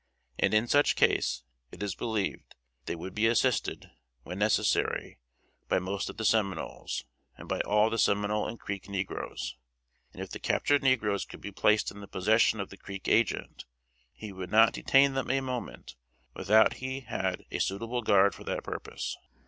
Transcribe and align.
And 0.39 0.55
in 0.55 0.65
such 0.67 0.95
case, 0.95 1.43
it 1.71 1.83
is 1.83 1.93
believed, 1.93 2.55
they 2.85 2.95
would 2.95 3.13
be 3.13 3.27
assisted, 3.27 3.91
when 4.23 4.39
necessary, 4.39 5.19
by 5.69 5.77
most 5.77 6.09
of 6.09 6.17
the 6.17 6.25
Seminoles, 6.25 7.05
and 7.37 7.47
by 7.47 7.59
all 7.59 7.91
the 7.91 7.99
Seminole 7.99 8.47
and 8.47 8.59
Creek 8.59 8.89
negroes; 8.89 9.57
and 10.11 10.19
if 10.19 10.31
the 10.31 10.39
captured 10.39 10.81
negroes 10.81 11.23
could 11.23 11.39
be 11.39 11.51
placed 11.51 11.91
in 11.91 12.01
the 12.01 12.07
possession 12.07 12.59
of 12.59 12.71
the 12.71 12.77
Creek 12.77 13.07
agent, 13.07 13.65
he 14.11 14.31
would 14.33 14.49
not 14.49 14.73
detain 14.73 15.13
them 15.13 15.29
a 15.29 15.39
moment 15.39 15.93
without 16.33 16.73
he 16.81 17.01
had 17.01 17.45
a 17.51 17.59
suitable 17.59 18.01
guard 18.01 18.33
for 18.33 18.43
that 18.43 18.63
purpose. 18.63 19.15